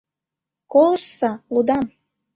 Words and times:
Колыштса, 0.73 1.29
лудам. 1.53 1.83